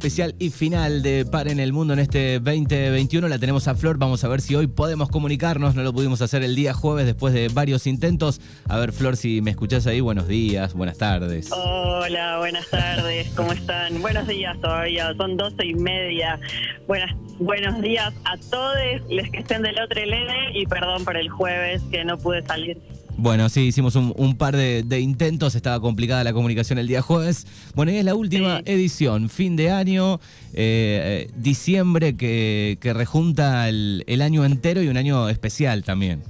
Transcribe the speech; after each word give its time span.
especial 0.00 0.34
y 0.38 0.48
final 0.48 1.02
de 1.02 1.26
Par 1.26 1.46
en 1.46 1.60
el 1.60 1.74
Mundo 1.74 1.92
en 1.92 1.98
este 1.98 2.40
2021. 2.40 3.28
La 3.28 3.38
tenemos 3.38 3.68
a 3.68 3.74
Flor. 3.74 3.98
Vamos 3.98 4.24
a 4.24 4.28
ver 4.28 4.40
si 4.40 4.54
hoy 4.54 4.66
podemos 4.66 5.10
comunicarnos. 5.10 5.74
No 5.74 5.82
lo 5.82 5.92
pudimos 5.92 6.22
hacer 6.22 6.42
el 6.42 6.56
día 6.56 6.72
jueves 6.72 7.04
después 7.04 7.34
de 7.34 7.48
varios 7.48 7.86
intentos. 7.86 8.40
A 8.66 8.78
ver, 8.78 8.92
Flor, 8.92 9.18
si 9.18 9.42
me 9.42 9.50
escuchás 9.50 9.86
ahí, 9.86 10.00
buenos 10.00 10.26
días, 10.26 10.72
buenas 10.72 10.96
tardes. 10.96 11.52
Hola, 11.52 12.38
buenas 12.38 12.66
tardes, 12.70 13.28
¿cómo 13.36 13.52
están? 13.52 14.00
Buenos 14.00 14.26
días 14.26 14.58
todavía, 14.62 15.12
son 15.18 15.36
doce 15.36 15.66
y 15.66 15.74
media. 15.74 16.40
Buenas, 16.86 17.14
buenos 17.38 17.82
días 17.82 18.14
a 18.24 18.38
todos 18.38 18.76
los 19.10 19.28
que 19.28 19.40
estén 19.40 19.60
del 19.60 19.78
otro 19.80 20.00
LN 20.00 20.56
y 20.56 20.64
perdón 20.64 21.04
por 21.04 21.18
el 21.18 21.28
jueves 21.28 21.82
que 21.90 22.06
no 22.06 22.16
pude 22.16 22.42
salir. 22.46 22.80
Bueno, 23.22 23.50
sí, 23.50 23.66
hicimos 23.66 23.96
un, 23.96 24.38
par 24.38 24.56
de, 24.56 24.98
intentos, 24.98 25.54
estaba 25.54 25.78
complicada 25.78 26.24
la 26.24 26.32
comunicación 26.32 26.78
el 26.78 26.86
día 26.86 27.02
jueves. 27.02 27.46
Bueno, 27.74 27.92
y 27.92 27.98
es 27.98 28.04
la 28.06 28.14
última 28.14 28.62
edición, 28.64 29.28
fin 29.28 29.56
de 29.56 29.70
año, 29.70 30.20
eh, 30.54 31.28
eh, 31.28 31.30
diciembre, 31.36 32.16
que, 32.16 32.78
rejunta 32.94 33.68
el, 33.68 34.22
año 34.22 34.46
entero 34.46 34.82
y 34.82 34.88
un 34.88 34.96
año 34.96 35.28
especial 35.28 35.84
también. 35.84 36.22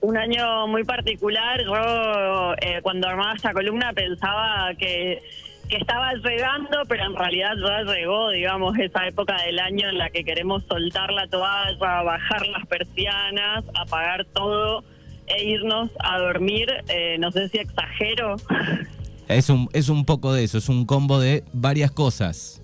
Un 0.00 0.16
año 0.16 0.66
muy 0.66 0.82
particular. 0.82 1.62
Yo, 1.64 2.54
eh, 2.60 2.80
cuando 2.82 3.06
armaba 3.06 3.34
esta 3.36 3.52
columna, 3.52 3.92
pensaba 3.92 4.74
que 4.76 5.20
que 5.68 5.76
estaba 5.76 6.12
llegando, 6.14 6.82
pero 6.88 7.04
en 7.04 7.14
realidad 7.14 7.52
ya 7.56 7.94
llegó, 7.94 8.30
digamos, 8.30 8.76
esa 8.76 9.06
época 9.06 9.40
del 9.46 9.60
año 9.60 9.88
en 9.88 9.98
la 9.98 10.10
que 10.10 10.24
queremos 10.24 10.64
soltar 10.64 11.12
la 11.12 11.28
toalla, 11.28 12.02
bajar 12.02 12.44
las 12.48 12.66
persianas, 12.66 13.62
apagar 13.76 14.24
todo 14.34 14.82
e 15.36 15.44
irnos 15.44 15.90
a 16.00 16.18
dormir, 16.18 16.68
eh, 16.88 17.16
no 17.18 17.30
sé 17.30 17.48
si 17.48 17.58
exagero. 17.58 18.36
Es 19.28 19.48
un, 19.48 19.68
es 19.72 19.88
un 19.88 20.04
poco 20.04 20.32
de 20.32 20.44
eso, 20.44 20.58
es 20.58 20.68
un 20.68 20.84
combo 20.84 21.20
de 21.20 21.44
varias 21.52 21.90
cosas. 21.90 22.60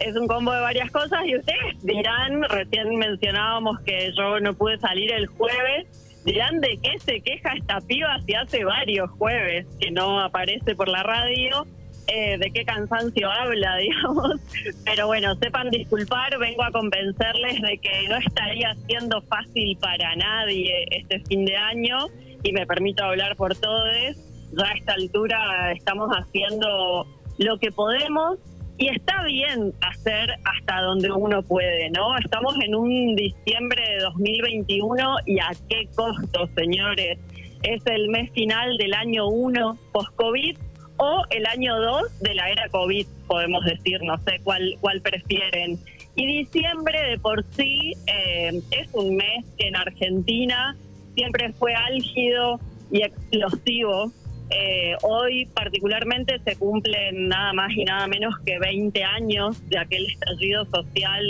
Es 0.00 0.16
un 0.16 0.26
combo 0.26 0.52
de 0.52 0.60
varias 0.60 0.90
cosas 0.90 1.20
y 1.26 1.36
ustedes 1.36 1.82
dirán, 1.82 2.42
recién 2.44 2.96
mencionábamos 2.96 3.78
que 3.80 4.12
yo 4.16 4.40
no 4.40 4.54
pude 4.54 4.78
salir 4.78 5.12
el 5.12 5.26
jueves, 5.26 5.86
dirán 6.24 6.60
de 6.60 6.78
qué 6.82 6.98
se 6.98 7.20
queja 7.20 7.52
esta 7.54 7.80
piba 7.80 8.18
si 8.26 8.34
hace 8.34 8.64
varios 8.64 9.10
jueves 9.10 9.66
que 9.78 9.90
no 9.90 10.20
aparece 10.20 10.74
por 10.74 10.88
la 10.88 11.02
radio 11.02 11.66
eh, 12.06 12.36
de 12.38 12.50
qué 12.50 12.64
cansancio 12.64 13.30
habla, 13.30 13.76
digamos. 13.78 14.40
Pero 14.84 15.06
bueno, 15.06 15.34
sepan 15.36 15.70
disculpar, 15.70 16.36
vengo 16.38 16.62
a 16.62 16.70
convencerles 16.70 17.60
de 17.60 17.78
que 17.78 18.08
no 18.08 18.16
estaría 18.16 18.74
siendo 18.86 19.22
fácil 19.22 19.76
para 19.78 20.14
nadie 20.16 20.86
este 20.90 21.20
fin 21.20 21.44
de 21.44 21.56
año 21.56 22.06
y 22.42 22.52
me 22.52 22.66
permito 22.66 23.04
hablar 23.04 23.36
por 23.36 23.54
todos. 23.56 24.16
Ya 24.52 24.66
a 24.66 24.72
esta 24.72 24.92
altura 24.92 25.72
estamos 25.72 26.10
haciendo 26.10 27.06
lo 27.38 27.58
que 27.58 27.70
podemos 27.72 28.38
y 28.78 28.88
está 28.88 29.22
bien 29.24 29.72
hacer 29.80 30.30
hasta 30.44 30.80
donde 30.80 31.10
uno 31.12 31.42
puede, 31.42 31.90
¿no? 31.90 32.18
Estamos 32.18 32.54
en 32.62 32.74
un 32.74 33.14
diciembre 33.16 33.82
de 33.96 34.02
2021 34.04 35.16
y 35.26 35.38
a 35.38 35.50
qué 35.68 35.88
costo, 35.94 36.48
señores. 36.56 37.18
Es 37.62 37.80
el 37.86 38.08
mes 38.08 38.30
final 38.32 38.76
del 38.76 38.92
año 38.94 39.28
1 39.28 39.78
post-COVID 39.92 40.58
o 41.02 41.24
el 41.30 41.44
año 41.46 41.80
2 41.80 42.20
de 42.20 42.34
la 42.34 42.48
era 42.48 42.68
COVID, 42.68 43.06
podemos 43.26 43.64
decir, 43.64 44.00
no 44.04 44.16
sé 44.18 44.40
cuál, 44.44 44.76
cuál 44.80 45.00
prefieren. 45.00 45.76
Y 46.14 46.26
diciembre 46.26 47.10
de 47.10 47.18
por 47.18 47.44
sí 47.56 47.94
eh, 48.06 48.62
es 48.70 48.88
un 48.92 49.16
mes 49.16 49.44
que 49.58 49.66
en 49.66 49.76
Argentina 49.76 50.76
siempre 51.16 51.52
fue 51.54 51.74
álgido 51.74 52.60
y 52.92 53.02
explosivo. 53.02 54.12
Eh, 54.50 54.94
hoy 55.02 55.46
particularmente 55.46 56.38
se 56.44 56.54
cumplen 56.54 57.28
nada 57.28 57.52
más 57.52 57.72
y 57.72 57.84
nada 57.84 58.06
menos 58.06 58.38
que 58.46 58.60
20 58.60 59.02
años 59.02 59.68
de 59.68 59.78
aquel 59.78 60.06
estallido 60.06 60.66
social 60.66 61.24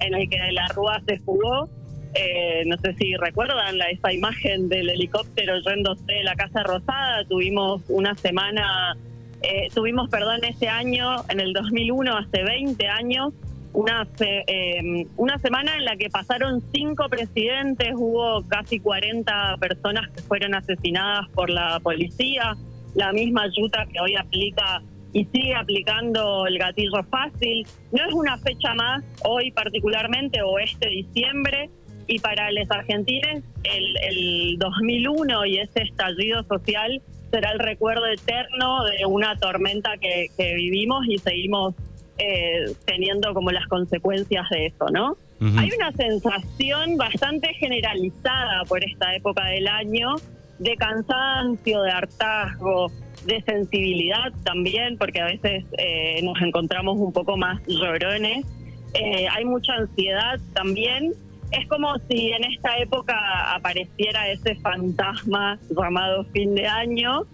en 0.00 0.14
el 0.14 0.30
que 0.30 0.38
la 0.52 0.66
Rúa 0.68 1.02
se 1.06 1.18
jugó. 1.18 1.68
Eh, 2.14 2.64
no 2.66 2.76
sé 2.78 2.94
si 2.94 3.14
recuerdan 3.16 3.78
la, 3.78 3.88
esa 3.90 4.12
imagen 4.12 4.68
del 4.68 4.90
helicóptero 4.90 5.58
yéndose 5.60 6.04
de 6.06 6.24
la 6.24 6.34
Casa 6.34 6.62
Rosada. 6.62 7.24
Tuvimos 7.28 7.82
una 7.88 8.14
semana 8.16 8.96
eh, 9.42 9.68
tuvimos, 9.74 10.10
perdón, 10.10 10.44
ese 10.44 10.68
año, 10.68 11.24
en 11.28 11.40
el 11.40 11.52
2001, 11.52 12.16
hace 12.16 12.42
20 12.42 12.88
años, 12.88 13.32
una, 13.72 14.06
eh, 14.20 15.06
una 15.16 15.38
semana 15.38 15.76
en 15.76 15.84
la 15.84 15.96
que 15.96 16.10
pasaron 16.10 16.62
cinco 16.72 17.08
presidentes, 17.08 17.92
hubo 17.96 18.46
casi 18.48 18.80
40 18.80 19.56
personas 19.58 20.10
que 20.10 20.22
fueron 20.22 20.54
asesinadas 20.54 21.28
por 21.30 21.48
la 21.48 21.80
policía, 21.80 22.54
la 22.94 23.12
misma 23.12 23.46
yuta 23.56 23.86
que 23.86 24.00
hoy 24.00 24.14
aplica 24.16 24.82
y 25.12 25.24
sigue 25.26 25.54
aplicando 25.54 26.46
el 26.46 26.58
gatillo 26.58 27.02
fácil. 27.10 27.66
No 27.92 28.04
es 28.06 28.12
una 28.12 28.36
fecha 28.38 28.74
más, 28.74 29.02
hoy 29.24 29.50
particularmente, 29.52 30.42
o 30.42 30.58
este 30.58 30.88
diciembre, 30.88 31.70
y 32.10 32.18
para 32.18 32.50
los 32.50 32.68
argentines 32.70 33.44
el, 33.62 33.96
el 34.02 34.58
2001 34.58 35.46
y 35.46 35.58
ese 35.58 35.82
estallido 35.82 36.42
social 36.42 37.00
será 37.30 37.52
el 37.52 37.60
recuerdo 37.60 38.04
eterno 38.06 38.84
de 38.84 39.06
una 39.06 39.36
tormenta 39.36 39.92
que, 39.98 40.28
vivimos 40.36 41.06
y 41.06 41.18
seguimos 41.18 41.76
eh, 42.18 42.64
teniendo 42.84 43.32
como 43.32 43.52
las 43.52 43.66
consecuencias 43.68 44.44
de 44.50 44.66
eso, 44.66 44.86
¿no? 44.92 45.16
Hay 45.56 45.70
una 45.74 45.90
sensación 45.92 46.98
bastante 46.98 47.54
generalizada 47.54 48.64
por 48.68 48.84
esta 48.84 49.14
época 49.14 49.46
del 49.46 49.68
año 49.68 50.16
de 50.58 50.76
cansancio, 50.76 51.80
de 51.80 51.90
hartazgo, 51.90 52.90
de 53.24 53.40
sensibilidad 53.42 54.32
también, 54.44 54.98
porque 54.98 55.20
a 55.20 55.26
veces 55.26 55.64
eh, 55.78 56.20
nos 56.22 56.42
encontramos 56.42 56.98
un 56.98 57.12
poco 57.12 57.38
más 57.38 57.62
llorones. 57.66 58.44
Eh, 58.92 59.28
hay 59.30 59.44
mucha 59.46 59.72
ansiedad 59.74 60.38
también 60.52 61.14
es 61.52 61.66
como 61.68 61.96
si 62.08 62.30
en 62.32 62.44
esta 62.44 62.78
época 62.78 63.16
apareciera 63.54 64.28
ese 64.28 64.54
fantasma 64.56 65.58
llamado 65.70 66.24
fin 66.26 66.54
de 66.54 66.66
año. 66.66 67.26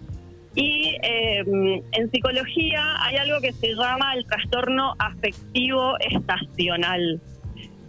Y 0.55 0.97
em, 1.03 1.83
en 1.93 2.11
psicología 2.11 2.97
hay 3.01 3.17
algo 3.17 3.41
que 3.43 3.53
se 3.53 3.75
llama 3.75 4.15
el 4.15 4.25
trastorno 4.25 4.95
afectivo 4.99 5.99
estacional. 6.01 7.21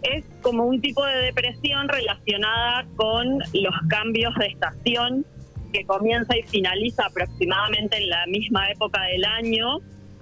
Es 0.02 0.24
como 0.42 0.64
un 0.64 0.80
tipo 0.80 1.04
de 1.06 1.16
depresión 1.16 1.88
relacionada 1.88 2.86
con 2.96 3.38
los 3.38 3.74
cambios 3.88 4.34
de 4.34 4.46
estación 4.46 5.24
que 5.72 5.84
comienza 5.84 6.36
y 6.36 6.42
finaliza 6.42 7.06
aproximadamente 7.06 7.96
en 7.96 8.10
la 8.10 8.26
misma 8.26 8.70
época 8.70 9.02
del 9.04 9.24
año. 9.24 9.78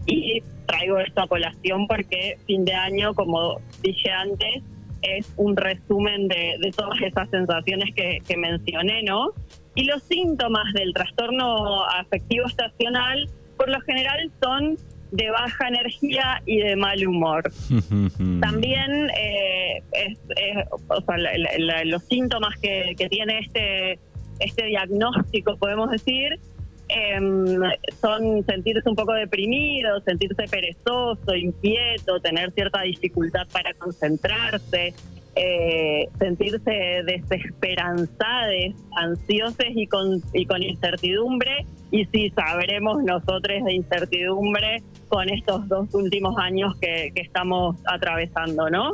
Y 0.06 0.40
traigo 0.66 1.00
esta 1.00 1.26
colación 1.26 1.88
porque 1.88 2.38
fin 2.46 2.64
de 2.64 2.74
año, 2.74 3.12
como 3.12 3.60
dije 3.82 4.10
antes, 4.12 4.62
es 5.18 5.32
un 5.36 5.56
resumen 5.56 6.28
de, 6.28 6.58
todas 6.76 7.00
esas 7.00 7.28
sensaciones 7.30 7.94
que, 7.94 8.36
mencioné, 8.36 9.02
¿no? 9.02 9.32
Y 9.74 9.84
los 9.84 10.02
síntomas 10.02 10.72
del 10.72 10.92
trastorno 10.92 11.84
afectivo 11.84 12.46
estacional, 12.46 13.28
por 13.56 13.68
lo 13.68 13.80
general, 13.82 14.30
son 14.42 14.76
de 15.12 15.30
baja 15.30 15.68
energía 15.68 16.42
y 16.46 16.58
de 16.58 16.76
mal 16.76 17.06
humor. 17.06 17.44
También 18.40 19.10
eh, 19.18 19.82
los 21.84 22.02
síntomas 22.04 22.56
que, 22.60 22.94
que 22.98 23.08
tiene 23.08 23.38
este, 23.38 23.98
este 24.40 24.66
diagnóstico, 24.66 25.56
podemos 25.56 25.90
decir, 25.90 26.38
Em, 26.88 27.60
son 28.00 28.44
sentirse 28.44 28.88
un 28.88 28.94
poco 28.94 29.12
deprimido, 29.12 30.00
sentirse 30.02 30.44
perezoso, 30.48 31.34
inquieto, 31.34 32.20
tener 32.20 32.52
cierta 32.52 32.82
dificultad 32.82 33.46
para 33.52 33.74
concentrarse, 33.74 34.94
eh, 35.34 36.08
sentirse 36.18 37.02
desesperanzados, 37.04 38.74
ansiosos 38.96 39.66
y 39.74 39.86
con, 39.88 40.22
y 40.32 40.46
con 40.46 40.62
incertidumbre. 40.62 41.66
Y 41.90 42.04
si 42.06 42.30
sabremos 42.30 43.02
nosotros 43.02 43.64
de 43.64 43.72
incertidumbre 43.74 44.82
con 45.08 45.28
estos 45.28 45.68
dos 45.68 45.92
últimos 45.94 46.36
años 46.38 46.76
que, 46.80 47.12
estamos 47.16 47.76
atravesando, 47.86 48.70
¿no? 48.70 48.92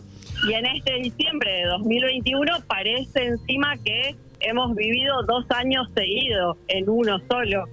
Y 0.48 0.54
en 0.54 0.66
este 0.66 0.94
diciembre 0.94 1.50
de 1.52 1.64
2021 1.64 2.52
parece 2.66 3.24
encima 3.24 3.76
que 3.78 4.16
hemos 4.40 4.74
vivido 4.74 5.22
dos 5.24 5.44
años 5.50 5.88
seguidos 5.94 6.56
en 6.68 6.88
uno 6.88 7.18
solo. 7.30 7.66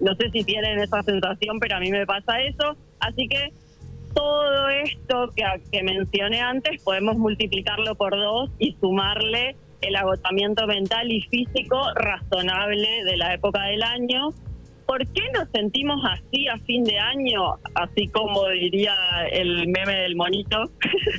No 0.00 0.14
sé 0.16 0.30
si 0.30 0.44
tienen 0.44 0.78
esa 0.78 1.02
sensación, 1.02 1.58
pero 1.60 1.76
a 1.76 1.80
mí 1.80 1.90
me 1.90 2.06
pasa 2.06 2.40
eso. 2.40 2.76
Así 3.00 3.28
que 3.28 3.52
todo 4.14 4.68
esto 4.68 5.30
que, 5.34 5.44
que 5.70 5.82
mencioné 5.82 6.40
antes 6.40 6.82
podemos 6.82 7.16
multiplicarlo 7.16 7.94
por 7.94 8.12
dos 8.12 8.50
y 8.58 8.76
sumarle 8.80 9.56
el 9.80 9.96
agotamiento 9.96 10.66
mental 10.66 11.10
y 11.10 11.20
físico 11.22 11.78
razonable 11.94 13.04
de 13.04 13.16
la 13.16 13.34
época 13.34 13.62
del 13.64 13.82
año. 13.82 14.30
¿Por 14.86 15.06
qué 15.08 15.22
nos 15.32 15.48
sentimos 15.50 16.00
así 16.04 16.46
a 16.48 16.58
fin 16.58 16.84
de 16.84 16.98
año? 16.98 17.54
Así 17.74 18.08
como 18.08 18.48
diría 18.48 18.94
el 19.30 19.68
meme 19.68 19.94
del 19.94 20.16
monito. 20.16 20.70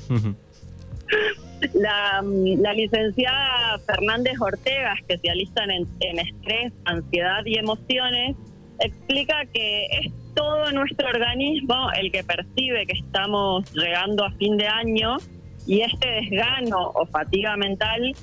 la, 1.74 2.24
la, 2.24 2.74
licenciada 2.74 3.80
Fernández 3.86 4.40
Ortega, 4.40 4.94
especialista 4.94 5.64
en, 5.64 5.88
en 6.00 6.20
estrés, 6.20 6.74
ansiedad 6.86 7.44
y 7.46 7.58
emociones, 7.58 8.36
explica 8.80 9.46
que 9.54 9.86
es 9.86 10.12
todo 10.36 10.72
nuestro 10.72 11.08
organismo 11.08 11.90
el 12.00 12.12
que 12.12 12.24
percibe 12.24 12.86
que 12.86 12.94
estamos 13.00 13.72
llegando 13.74 14.26
a 14.26 14.32
fin 14.32 14.58
de 14.58 14.68
año 14.68 15.18
y 15.66 15.82
este 15.82 16.08
desgano 16.08 16.92
o 16.94 17.06
fatiga 17.06 17.56
mental 17.56 18.14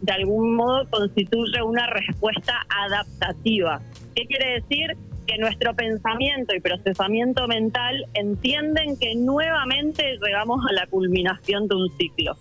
de 0.00 0.12
algún 0.12 0.54
modo 0.54 0.86
constituye 0.90 1.62
una 1.62 1.86
respuesta 1.86 2.66
adaptativa. 2.68 3.80
¿Qué 4.14 4.26
quiere 4.26 4.60
decir? 4.60 4.96
Que 5.26 5.38
nuestro 5.38 5.74
pensamiento 5.74 6.54
y 6.54 6.60
procesamiento 6.60 7.48
mental 7.48 8.04
entienden 8.12 8.98
que 8.98 9.14
nuevamente 9.16 10.18
llegamos 10.22 10.60
a 10.68 10.74
la 10.74 10.86
culminación 10.86 11.66
de 11.68 11.74
un 11.74 11.90
ciclo. 11.96 12.36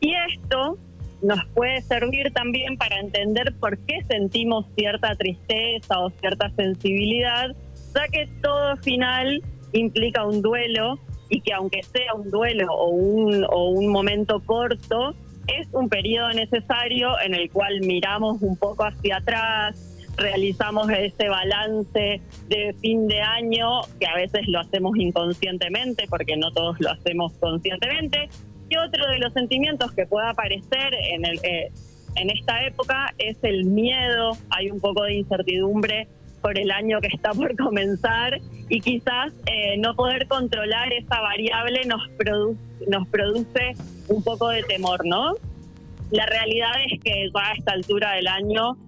Y 0.00 0.12
esto 0.34 0.76
nos 1.22 1.44
puede 1.54 1.80
servir 1.82 2.32
también 2.32 2.76
para 2.76 2.98
entender 2.98 3.54
por 3.60 3.78
qué 3.78 4.02
sentimos 4.08 4.66
cierta 4.76 5.14
tristeza 5.14 5.98
o 6.00 6.10
cierta 6.10 6.50
sensibilidad, 6.50 7.54
ya 7.94 8.08
que 8.08 8.28
todo 8.42 8.76
final 8.78 9.42
implica 9.72 10.26
un 10.26 10.42
duelo 10.42 10.98
y 11.28 11.40
que 11.40 11.52
aunque 11.52 11.82
sea 11.82 12.14
un 12.14 12.30
duelo 12.30 12.66
o 12.72 12.90
un, 12.90 13.44
o 13.44 13.70
un 13.70 13.88
momento 13.88 14.40
corto, 14.40 15.14
es 15.46 15.66
un 15.72 15.88
periodo 15.88 16.30
necesario 16.30 17.18
en 17.20 17.34
el 17.34 17.50
cual 17.50 17.80
miramos 17.80 18.42
un 18.42 18.56
poco 18.56 18.84
hacia 18.84 19.16
atrás, 19.16 19.92
realizamos 20.16 20.90
ese 20.90 21.28
balance 21.28 22.20
de 22.48 22.74
fin 22.80 23.08
de 23.08 23.20
año, 23.20 23.80
que 23.98 24.06
a 24.06 24.14
veces 24.14 24.46
lo 24.46 24.60
hacemos 24.60 24.96
inconscientemente, 24.96 26.06
porque 26.08 26.36
no 26.36 26.50
todos 26.52 26.80
lo 26.80 26.90
hacemos 26.90 27.32
conscientemente. 27.34 28.28
Y 28.72 28.76
otro 28.78 29.06
de 29.06 29.18
los 29.18 29.34
sentimientos 29.34 29.92
que 29.92 30.06
puede 30.06 30.30
aparecer 30.30 30.94
en, 31.10 31.26
el, 31.26 31.38
eh, 31.42 31.70
en 32.16 32.30
esta 32.30 32.64
época 32.64 33.12
es 33.18 33.36
el 33.42 33.66
miedo, 33.66 34.32
hay 34.48 34.70
un 34.70 34.80
poco 34.80 35.02
de 35.02 35.16
incertidumbre 35.16 36.08
por 36.40 36.58
el 36.58 36.70
año 36.70 36.98
que 37.02 37.08
está 37.08 37.32
por 37.32 37.54
comenzar 37.56 38.40
y 38.70 38.80
quizás 38.80 39.30
eh, 39.44 39.76
no 39.76 39.94
poder 39.94 40.26
controlar 40.26 40.90
esa 40.90 41.20
variable 41.20 41.84
nos, 41.84 42.00
nos 42.88 43.06
produce 43.08 43.74
un 44.08 44.24
poco 44.24 44.48
de 44.48 44.62
temor, 44.62 45.04
¿no? 45.04 45.34
La 46.10 46.24
realidad 46.24 46.72
es 46.90 46.98
que 47.00 47.30
ya 47.34 47.50
a 47.50 47.52
esta 47.52 47.72
altura 47.72 48.12
del 48.12 48.26
año, 48.26 48.78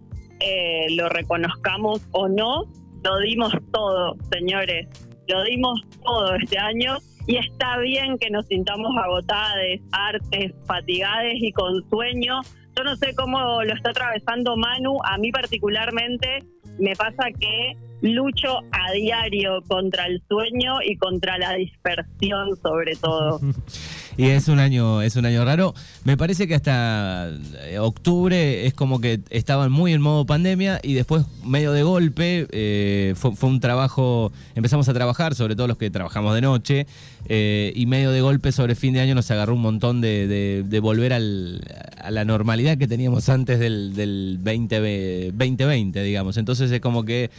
eh, 0.40 0.87
lo 0.96 1.10
reconozcamos 1.10 2.00
o 2.12 2.26
no, 2.26 2.64
lo 3.02 3.19
dimos 3.19 3.52
todo, 3.70 4.16
señores, 4.32 4.88
lo 5.28 5.42
dimos 5.44 5.78
todo 6.02 6.37
este 6.37 6.56
año 6.56 6.96
y 7.26 7.37
está 7.37 7.79
bien 7.79 8.19
que 8.19 8.31
nos 8.31 8.47
sintamos 8.47 8.93
agotadas, 8.97 9.81
artes, 9.93 10.53
fatigades 10.67 11.35
y 11.37 11.53
con 11.53 11.88
sueño. 11.88 12.41
Yo 12.76 12.85
no 12.85 12.97
sé 12.97 13.15
cómo 13.15 13.62
lo 13.62 13.73
está 13.73 13.91
atravesando 13.91 14.56
Manu, 14.56 14.99
a 15.05 15.17
mí 15.19 15.31
particularmente 15.31 16.43
me 16.79 16.94
pasa 16.97 17.31
que 17.38 17.76
lucho 18.12 18.58
a 18.70 18.92
diario 18.92 19.62
contra 19.66 20.06
el 20.06 20.22
sueño 20.28 20.82
y 20.86 20.96
contra 20.96 21.38
la 21.38 21.54
dispersión 21.54 22.50
sobre 22.62 22.96
todo. 22.96 23.40
y 24.16 24.26
es 24.26 24.48
un 24.48 24.58
año, 24.58 25.00
es 25.00 25.16
un 25.16 25.24
año 25.24 25.44
raro. 25.44 25.74
Me 26.04 26.16
parece 26.16 26.46
que 26.46 26.54
hasta 26.54 27.30
eh, 27.62 27.78
octubre 27.78 28.66
es 28.66 28.74
como 28.74 29.00
que 29.00 29.20
estaban 29.30 29.72
muy 29.72 29.92
en 29.94 30.02
modo 30.02 30.26
pandemia 30.26 30.80
y 30.82 30.94
después 30.94 31.24
medio 31.44 31.72
de 31.72 31.82
golpe 31.82 32.46
eh, 32.50 33.14
fue, 33.16 33.32
un 33.48 33.60
trabajo, 33.60 34.32
empezamos 34.54 34.88
a 34.88 34.94
trabajar, 34.94 35.34
sobre 35.34 35.56
todo 35.56 35.66
los 35.66 35.78
que 35.78 35.90
trabajamos 35.90 36.34
de 36.34 36.42
noche, 36.42 36.86
eh, 37.26 37.72
y 37.74 37.86
medio 37.86 38.10
de 38.10 38.20
golpe 38.20 38.52
sobre 38.52 38.74
fin 38.74 38.92
de 38.92 39.00
año 39.00 39.14
nos 39.14 39.30
agarró 39.30 39.54
un 39.54 39.62
montón 39.62 40.02
de, 40.02 40.80
volver 40.82 41.14
a 41.14 42.10
la 42.10 42.24
normalidad 42.26 42.76
que 42.76 42.86
teníamos 42.86 43.30
antes 43.30 43.58
del, 43.58 43.94
del 43.94 44.38
20, 44.42 45.32
2020, 45.32 46.02
digamos. 46.02 46.36
Entonces 46.36 46.70
es 46.70 46.80
como 46.80 47.04
que 47.04 47.30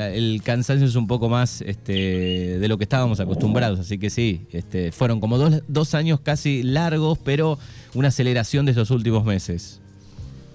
el 0.00 0.42
cansancio 0.42 0.86
es 0.86 0.96
un 0.96 1.06
poco 1.06 1.28
más 1.28 1.60
este, 1.62 2.58
de 2.58 2.68
lo 2.68 2.78
que 2.78 2.84
estábamos 2.84 3.20
acostumbrados, 3.20 3.80
así 3.80 3.98
que 3.98 4.10
sí, 4.10 4.46
este, 4.52 4.92
fueron 4.92 5.20
como 5.20 5.38
dos, 5.38 5.62
dos 5.68 5.94
años 5.94 6.20
casi 6.20 6.62
largos, 6.62 7.18
pero 7.18 7.58
una 7.94 8.08
aceleración 8.08 8.66
de 8.66 8.72
estos 8.72 8.90
últimos 8.90 9.24
meses. 9.24 9.82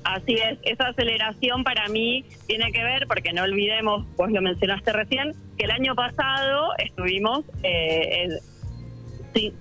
Así 0.03 0.35
es, 0.35 0.57
esa 0.63 0.87
aceleración 0.87 1.65
para 1.65 1.89
mí 1.89 2.23
tiene 2.47 2.71
que 2.71 2.81
ver, 2.81 3.07
porque 3.07 3.33
no 3.33 3.43
olvidemos, 3.43 4.05
vos 4.15 4.31
lo 4.31 4.41
mencionaste 4.41 4.93
recién, 4.93 5.33
que 5.57 5.65
el 5.65 5.71
año 5.71 5.95
pasado 5.95 6.69
estuvimos 6.77 7.43
eh, 7.63 8.29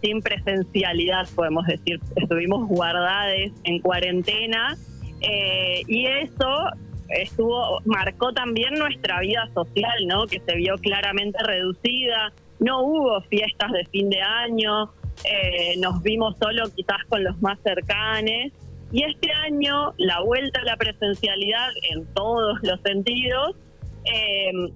sin, 0.00 0.22
presencialidad, 0.22 1.28
podemos 1.34 1.66
decir, 1.66 2.00
estuvimos 2.14 2.68
guardados 2.68 3.50
en 3.64 3.80
cuarentena 3.80 4.76
eh, 5.20 5.82
y 5.88 6.06
eso 6.06 6.70
estuvo 7.08 7.80
marcó 7.84 8.32
también 8.32 8.74
nuestra 8.74 9.20
vida 9.20 9.48
social, 9.54 10.06
¿no? 10.06 10.26
Que 10.26 10.40
se 10.40 10.56
vio 10.56 10.76
claramente 10.78 11.38
reducida. 11.42 12.32
No 12.58 12.82
hubo 12.82 13.20
fiestas 13.22 13.72
de 13.72 13.84
fin 13.86 14.08
de 14.08 14.20
año, 14.20 14.90
eh, 15.24 15.74
nos 15.78 16.02
vimos 16.02 16.34
solo 16.40 16.64
quizás 16.74 17.04
con 17.08 17.22
los 17.24 17.40
más 17.40 17.58
cercanos. 17.62 18.52
Y 18.92 19.02
este 19.02 19.32
año 19.32 19.92
la 19.98 20.20
vuelta 20.20 20.60
a 20.60 20.64
la 20.64 20.76
presencialidad 20.76 21.68
en 21.90 22.06
todos 22.14 22.58
los 22.62 22.80
sentidos 22.82 23.56
em, 24.04 24.70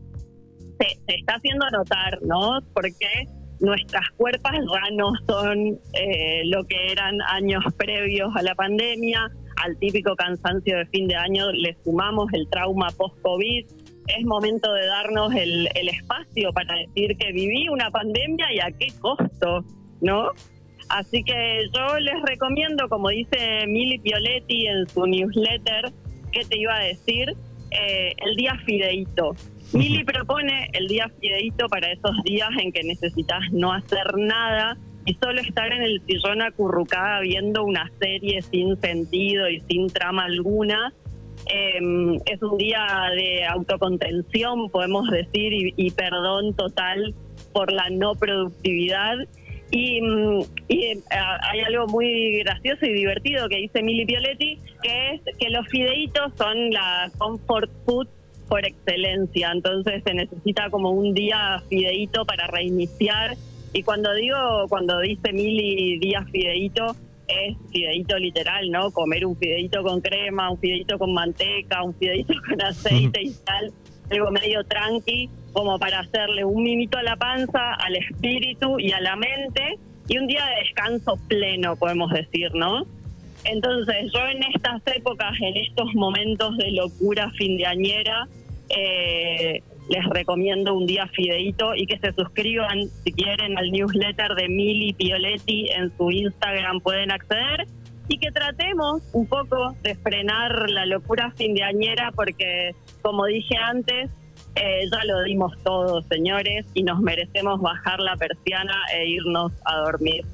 se, 0.79 1.15
está 1.15 1.35
haciendo 1.35 1.71
notar, 1.71 2.19
¿no? 2.23 2.59
Porque 2.75 3.06
nuestras 3.61 4.09
cuerpos 4.17 4.53
ya 4.53 4.97
no 4.97 5.12
son 5.29 5.79
eh, 5.93 6.43
lo 6.47 6.65
que 6.65 6.91
eran 6.91 7.21
años 7.29 7.62
previos 7.77 8.35
a 8.35 8.43
la 8.43 8.55
pandemia, 8.55 9.31
al 9.64 9.78
típico 9.78 10.14
cansancio 10.16 10.78
de 10.78 10.86
fin 10.86 11.06
de 11.08 11.16
año 11.16 11.50
le 11.52 11.76
sumamos 11.84 12.32
el 12.32 12.48
trauma 12.48 12.88
post-COVID. 12.96 13.66
Es 14.06 14.24
momento 14.24 14.72
de 14.72 14.86
darnos 14.86 15.34
el 15.34 15.88
espacio 15.88 16.52
para 16.52 16.74
decir 16.74 17.16
que 17.16 17.32
viví 17.32 17.68
una 17.68 17.90
pandemia 17.90 18.52
y 18.52 18.60
a 18.60 18.70
qué 18.72 18.88
costo. 19.00 19.64
¿no? 20.00 20.30
Así 20.88 21.22
que 21.22 21.68
yo 21.74 21.98
les 21.98 22.20
recomiendo, 22.22 22.88
como 22.88 23.10
dice 23.10 23.66
Mili 23.66 23.98
Pioletti 23.98 24.66
en 24.66 24.88
su 24.88 25.06
newsletter, 25.06 25.92
¿qué 26.32 26.44
te 26.44 26.58
iba 26.58 26.76
a 26.76 26.84
decir? 26.84 27.34
Eh, 27.70 28.12
el 28.16 28.34
día 28.34 28.56
fideíto. 28.66 29.36
Mili 29.72 30.02
propone 30.02 30.68
el 30.72 30.88
día 30.88 31.08
fideíto 31.20 31.68
para 31.68 31.92
esos 31.92 32.16
días 32.24 32.48
en 32.58 32.72
que 32.72 32.82
necesitas 32.82 33.40
no 33.52 33.72
hacer 33.72 34.16
nada 34.16 34.76
y 35.10 35.14
solo 35.20 35.40
estar 35.40 35.72
en 35.72 35.82
el 35.82 36.00
sillón 36.06 36.40
acurrucada 36.40 37.18
viendo 37.18 37.64
una 37.64 37.90
serie 38.00 38.42
sin 38.42 38.80
sentido 38.80 39.48
y 39.48 39.60
sin 39.68 39.88
trama 39.88 40.26
alguna. 40.26 40.92
Em, 41.46 42.14
es 42.26 42.40
un 42.40 42.56
día 42.58 42.86
de 43.16 43.44
autocontención, 43.44 44.70
podemos 44.70 45.10
decir, 45.10 45.72
y 45.76 45.90
perdón 45.90 46.54
total 46.54 47.12
por 47.52 47.72
la 47.72 47.90
no 47.90 48.14
productividad 48.14 49.16
y, 49.72 50.00
mm, 50.00 50.40
eh, 50.68 50.98
hay 51.10 51.60
algo 51.60 51.88
muy 51.88 52.38
gracioso 52.38 52.86
y 52.86 52.93
divertido 52.93 53.48
que 53.48 53.56
dice 53.56 53.82
Mili 53.82 54.05
Pioletti, 54.05 54.58
que 54.81 55.10
es 55.14 55.36
que 55.38 55.50
los 55.50 55.67
fideitos 55.69 56.32
son 56.36 56.70
la 56.70 57.10
comfort 57.19 57.70
food 57.84 58.06
por 58.48 58.64
excelencia. 58.64 59.50
Entonces 59.52 60.02
se 60.05 60.14
necesita 60.14 60.70
como 60.70 60.90
un 60.90 61.14
día 61.14 61.62
fideito 61.69 62.24
para 62.24 62.46
reiniciar. 62.46 63.36
Y 63.72 63.82
cuando 63.82 64.12
digo, 64.15 64.67
cuando 64.69 64.98
dice 65.00 65.32
Mili 65.32 65.98
día 65.98 66.24
fideito, 66.31 66.96
es 67.29 67.56
fideito 67.70 68.19
literal, 68.19 68.70
¿no? 68.70 68.91
Comer 68.91 69.24
un 69.24 69.36
fideito 69.36 69.82
con 69.82 70.00
crema, 70.00 70.50
un 70.50 70.58
fideito 70.58 70.98
con 70.98 71.12
manteca, 71.12 71.82
un 71.82 71.94
fideito 71.94 72.34
con 72.48 72.60
aceite 72.60 73.22
y 73.22 73.31
sal, 73.31 73.72
algo 74.10 74.31
medio 74.31 74.65
tranqui 74.65 75.31
como 75.53 75.79
para 75.79 76.00
hacerle 76.00 76.44
un 76.44 76.62
mimito 76.62 76.98
a 76.98 77.03
la 77.03 77.17
panza, 77.17 77.74
al 77.74 77.96
espíritu 77.96 78.79
y 78.79 78.93
a 78.93 79.00
la 79.00 79.17
mente, 79.17 79.79
y 80.08 80.19
un 80.19 80.27
día 80.27 80.44
de 80.46 80.65
descanso 80.65 81.17
pleno, 81.29 81.77
podemos 81.77 82.10
decir, 82.12 82.53
¿no? 82.55 82.84
Entonces, 83.44 84.12
yo 84.12 84.20
en 84.27 84.43
estas 84.55 84.82
épocas, 84.94 85.32
en 85.41 85.56
estos 85.56 85.94
momentos 85.94 86.56
de 86.58 86.72
locura 86.72 87.31
findeañera, 87.32 88.29
eh, 88.69 89.62
les 89.91 90.05
recomiendo 90.06 90.75
un 90.75 90.87
día 90.87 91.06
fideito 91.09 91.75
y 91.75 91.85
que 91.87 91.99
se 91.99 92.13
suscriban, 92.13 92.87
si 93.05 93.13
quieren, 93.13 93.59
al 93.59 93.73
newsletter 93.73 94.35
de 94.37 94.49
Mili 94.49 94.93
Pioletti 94.93 95.69
en 95.70 95.94
su 95.97 96.11
Instagram, 96.13 96.81
pueden 96.81 97.11
acceder 97.11 97.67
y 98.06 98.19
que 98.19 98.31
tratemos 98.31 99.03
un 99.13 99.27
poco 99.27 99.75
de 99.82 99.97
frenar 99.97 100.70
la 100.70 100.87
locura 100.87 101.32
findeañera 101.37 102.13
porque, 102.15 102.75
como 103.03 103.27
dije 103.27 103.56
antes, 103.56 104.11
eh, 104.55 104.81
ya 104.91 105.05
lo 105.05 105.23
dimos 105.25 105.53
todo, 105.65 106.03
señores, 106.03 106.67
y 106.75 106.85
nos 106.85 107.01
merecemos 107.01 107.61
bajar 107.61 107.99
la 107.99 108.17
persiana 108.17 108.75
e 108.94 109.09
irnos 109.09 109.53
a 109.65 109.77
dormir. 109.79 110.25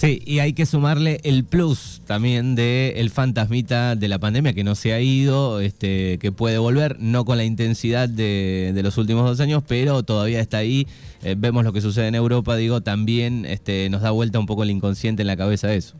Sí, 0.00 0.22
y 0.24 0.38
hay 0.38 0.54
que 0.54 0.64
sumarle 0.64 1.20
el 1.24 1.44
plus 1.44 2.00
también 2.06 2.54
de 2.54 2.94
el 2.96 3.10
fantasmita 3.10 3.96
de 3.96 4.08
la 4.08 4.18
pandemia 4.18 4.54
que 4.54 4.64
no 4.64 4.74
se 4.74 4.94
ha 4.94 5.00
ido, 5.02 5.60
este, 5.60 6.16
que 6.16 6.32
puede 6.32 6.56
volver, 6.56 6.96
no 7.00 7.26
con 7.26 7.36
la 7.36 7.44
intensidad 7.44 8.08
de, 8.08 8.72
los 8.82 8.96
últimos 8.96 9.26
dos 9.26 9.40
años, 9.40 9.62
pero 9.68 10.02
todavía 10.02 10.40
está 10.40 10.56
ahí. 10.56 10.86
Eh, 11.22 11.34
vemos 11.36 11.64
lo 11.64 11.74
que 11.74 11.82
sucede 11.82 12.08
en 12.08 12.14
Europa, 12.14 12.56
digo, 12.56 12.80
también 12.80 13.44
este, 13.44 13.90
nos 13.90 14.00
da 14.00 14.10
vuelta 14.10 14.38
un 14.38 14.46
poco 14.46 14.62
el 14.62 14.70
inconsciente 14.70 15.20
en 15.20 15.26
la 15.26 15.36
cabeza 15.36 15.70
eso. 15.74 15.96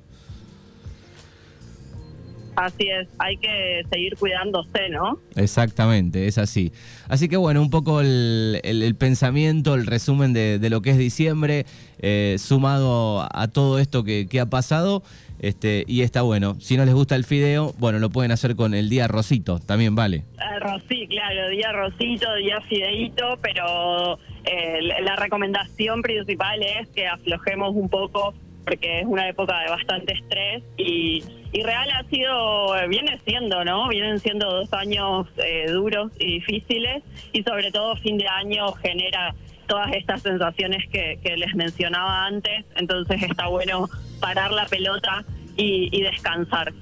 Así 2.61 2.91
es, 2.91 3.09
hay 3.19 3.39
que 3.39 3.83
seguir 3.91 4.17
cuidándose, 4.19 4.91
¿no? 4.91 5.19
Exactamente, 5.35 6.27
es 6.27 6.37
así. 6.37 6.73
Así 7.09 7.27
que 7.27 7.39
bueno, 7.39 7.63
un 7.63 7.71
poco 7.71 8.03
el, 8.03 8.97
pensamiento, 8.99 9.75
el 9.75 9.87
resumen 9.87 10.35
de, 10.35 10.69
lo 10.69 10.83
que 10.83 10.91
es 10.91 10.99
diciembre, 10.99 11.65
eh, 12.01 12.37
sumado 12.39 13.27
a 13.33 13.49
todo 13.49 13.79
esto 13.79 14.05
que, 14.05 14.29
ha 14.39 14.45
pasado, 14.45 15.03
este, 15.39 15.85
y 15.87 16.03
está 16.03 16.21
bueno. 16.21 16.61
Si 16.61 16.77
no 16.77 16.85
les 16.85 16.93
gusta 16.93 17.17
el 17.17 17.25
fideo, 17.25 17.73
bueno, 17.79 17.99
lo 17.99 18.11
pueden 18.11 18.31
hacer 18.31 18.57
con 18.57 18.75
el 18.75 18.91
día 18.91 19.09
rosito, 19.09 19.59
también 19.59 19.95
vale. 19.95 20.25
Rosí, 20.61 21.07
claro, 21.09 21.49
día 21.49 21.73
rosito, 21.73 22.35
día 22.35 22.61
fideito, 22.69 23.39
pero 23.41 24.19
eh, 24.45 24.81
la 25.03 25.17
recomendación 25.17 26.03
principal 26.03 26.63
es 26.63 26.89
que 26.89 27.07
aflojemos 27.07 27.75
un 27.75 27.89
poco 27.89 28.35
porque 28.65 29.01
es 29.01 29.07
una 29.07 29.29
época 29.29 29.59
de 29.61 29.71
bastante 29.71 30.13
estrés 30.13 30.63
y, 30.77 31.23
real 31.63 31.91
ha 31.91 32.05
sido, 32.05 32.89
viene 32.89 33.19
siendo, 33.25 33.65
¿no? 33.65 33.89
Vienen 33.89 34.19
siendo 34.19 34.51
dos 34.51 34.73
años 34.73 35.27
eh, 35.37 35.71
duros 35.71 36.11
y 36.19 36.35
difíciles 36.35 37.03
y 37.33 37.43
sobre 37.43 37.71
todo 37.71 37.97
fin 37.97 38.17
de 38.17 38.27
año 38.27 38.73
genera 38.75 39.35
todas 39.67 39.93
estas 39.93 40.23
sensaciones 40.23 40.89
que, 40.91 41.19
les 41.37 41.55
mencionaba 41.55 42.27
antes, 42.27 42.65
entonces 42.77 43.23
está 43.23 43.47
bueno 43.47 43.89
parar 44.21 44.53
la 44.53 44.67
pelota 44.67 45.25
y, 45.57 46.01
descansar. 46.03 46.73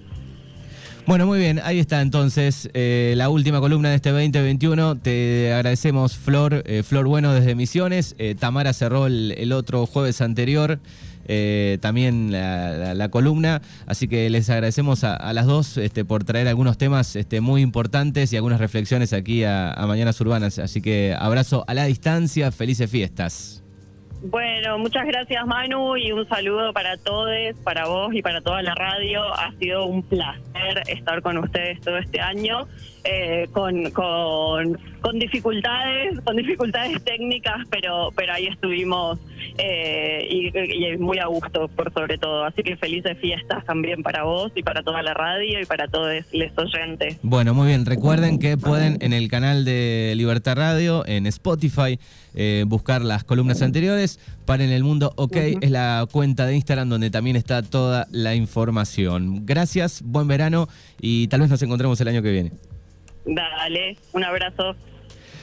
Bueno, 1.07 1.27
muy 1.27 1.39
bien, 1.39 1.61
ahí 1.65 1.79
está 1.81 2.01
entonces 2.03 2.71
eh, 2.75 3.15
la 3.17 3.31
última 3.31 3.61
columna 3.61 3.91
de 3.91 3.97
este 3.97 4.11
2021. 4.11 4.99
Te 4.99 5.53
agradecemos, 5.53 6.17
Flor, 6.17 6.63
eh, 6.67 6.83
Flor 6.83 7.07
Bueno 7.07 7.33
desde 7.33 7.55
Misiones. 7.55 8.15
Tamara 8.39 8.73
cerró 8.73 9.07
el 9.07 9.53
otro 9.53 9.87
jueves 9.87 10.21
anterior. 10.21 10.79
Eh, 11.29 11.79
también 11.81 12.33
la, 12.33 13.09
columna. 13.11 13.63
Así 13.87 14.09
que 14.09 14.29
les 14.31 14.51
agradecemos 14.51 15.05
a, 15.05 15.33
las 15.33 15.47
dos 15.47 15.77
este, 15.77 16.05
por 16.05 16.25
traer 16.25 16.49
algunos 16.49 16.79
temas 16.79 17.17
este, 17.17 17.41
muy 17.41 17.63
importantes 17.63 18.33
y 18.33 18.37
algunas 18.37 18.61
reflexiones 18.61 19.13
aquí 19.13 19.45
a, 19.45 19.73
a 19.73 19.87
Mañanas 19.87 20.21
Urbanas. 20.21 20.59
Así 20.59 20.83
que 20.83 21.15
abrazo 21.19 21.65
a 21.69 21.75
la 21.75 21.85
distancia, 21.85 22.51
felices 22.51 22.91
fiestas. 22.91 23.63
Bueno, 24.23 24.79
muchas 24.79 25.07
gracias 25.07 25.47
Manu 25.47 25.97
y 25.97 26.11
un 26.11 26.29
saludo 26.29 26.73
para 26.73 26.97
todos, 26.97 27.31
para 27.63 27.87
vos 27.87 28.13
y 28.13 28.21
para 28.21 28.41
toda 28.41 28.63
la 28.63 28.75
radio. 28.75 29.23
Ha 29.33 29.53
sido 29.61 29.87
un 29.87 30.03
placer 30.03 30.83
estar 30.89 31.23
con 31.23 31.39
ustedes 31.39 31.81
todo 31.83 31.99
este 31.99 32.21
año, 32.21 32.67
eh, 33.05 33.47
con, 33.53 33.91
con, 33.93 34.77
con, 35.01 35.19
dificultades, 35.19 36.21
con 36.21 36.37
dificultades 36.37 37.03
técnicas, 37.05 37.67
pero, 37.71 38.11
pero 38.15 38.33
ahí 38.33 38.47
estuvimos 38.47 39.19
eh, 39.59 40.29
y, 40.31 40.97
muy 40.99 41.19
a 41.19 41.27
gusto 41.27 41.69
por 41.69 41.93
sobre 41.93 42.19
todo. 42.19 42.45
Así 42.45 42.63
que 42.63 42.77
felices 42.77 43.17
fiestas 43.19 43.65
también 43.65 44.03
para 44.03 44.25
vos 44.25 44.53
y 44.55 44.63
para 44.63 44.83
toda 44.83 45.03
la 45.03 45.15
radio 45.15 45.61
y 45.61 45.67
para 45.67 45.89
todos 45.89 46.13
los 46.33 46.75
oyentes. 46.75 47.19
Bueno, 47.23 47.55
muy 47.55 47.69
bien. 47.69 47.87
Recuerden 47.87 48.39
que 48.39 48.57
pueden 48.57 48.99
en 49.01 49.13
el 49.13 49.29
canal 49.29 49.65
de 49.65 50.15
Libertad 50.17 50.57
Radio, 50.57 51.07
en 51.07 51.27
Spotify, 51.27 51.99
eh, 52.35 52.65
buscar 52.67 53.03
las 53.03 53.25
columnas 53.25 53.63
anteriores. 53.63 54.21
Para 54.45 54.65
en 54.65 54.71
el 54.71 54.83
mundo, 54.83 55.13
ok, 55.17 55.37
es 55.61 55.71
la 55.71 56.07
cuenta 56.11 56.47
de 56.47 56.55
Instagram 56.55 56.89
donde 56.89 57.11
también 57.11 57.37
está 57.37 57.63
toda 57.63 58.07
la 58.11 58.35
información. 58.35 59.45
Gracias, 59.45 60.03
buen 60.03 60.27
verano 60.27 60.69
y 61.01 61.29
tal 61.29 61.41
vez 61.41 61.51
nos 61.51 61.63
encontremos 61.63 62.01
el 62.01 62.09
año 62.09 62.23
que 62.23 62.31
viene. 62.31 62.53
Dale, 63.29 63.97
un 64.13 64.25
abrazo. 64.25 64.75